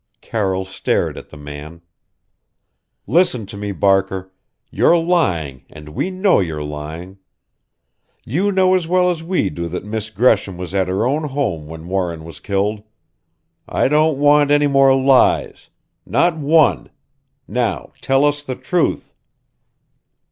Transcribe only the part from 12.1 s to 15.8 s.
was killed. I don't want any more lies!